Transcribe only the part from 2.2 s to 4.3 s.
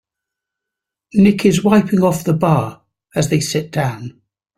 the bar as they sit down.